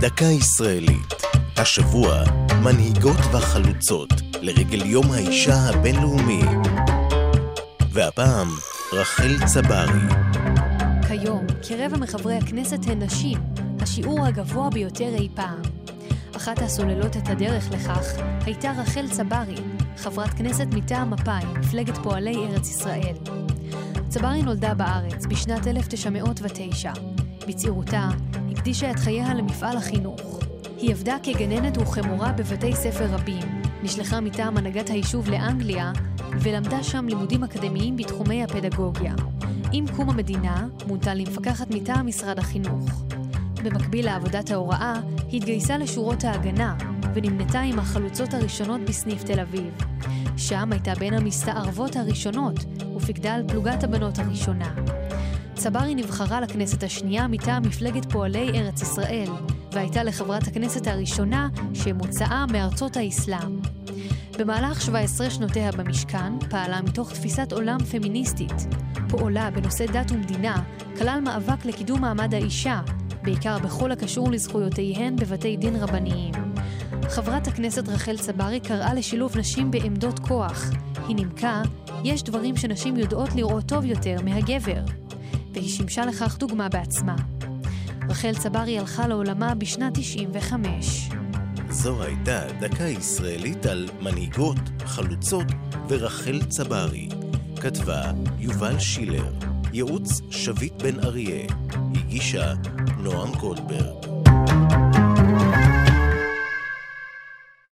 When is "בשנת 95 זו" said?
89.54-92.02